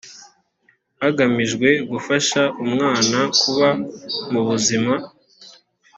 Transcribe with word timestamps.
hagamijwe 1.01 1.69
gufasha 1.91 2.41
umwana 2.63 3.19
kuba 3.41 3.67
mu 4.31 4.41
buzima 4.47 4.93